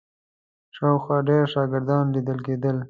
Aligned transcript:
شاوخوا 0.75 1.17
ډېر 1.27 1.43
شاګردان 1.53 2.05
لیدل 2.15 2.39
کېدل. 2.45 2.77